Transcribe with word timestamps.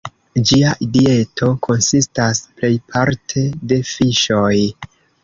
Ĝia 0.51 0.69
dieto 0.95 1.49
konsistas 1.67 2.41
plejparte 2.63 3.45
de 3.73 3.79
fiŝoj. 3.91 4.57